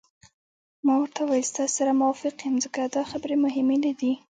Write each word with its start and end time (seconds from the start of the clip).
ما 0.85 0.93
ورته 0.99 1.21
وویل: 1.23 1.49
ستاسي 1.51 1.73
سره 1.77 1.99
موافق 2.01 2.35
یم، 2.45 2.55
ځکه 2.65 2.79
دا 2.95 3.03
خبرې 3.11 3.35
مهمې 3.45 3.77
نه 3.85 3.91
دي. 3.99 4.13